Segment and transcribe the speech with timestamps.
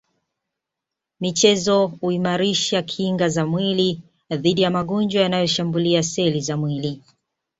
[1.19, 7.01] michezo huimarisha kinga za mwili dhidi ya magonjwa yanayo shambulia seli za mwili